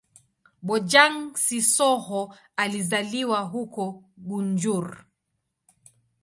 [0.63, 5.05] Bojang-Sissoho alizaliwa huko Gunjur.